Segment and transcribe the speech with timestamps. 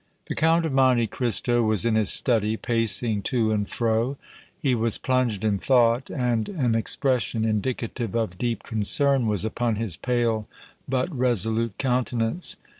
[0.25, 4.17] The Count of Monte Cristo was in his study, pacing to and fro;
[4.59, 9.97] he was plunged in thought, and an expression indicative of deep concern was upon his
[9.97, 10.47] pale,
[10.89, 12.57] but resolute countenance.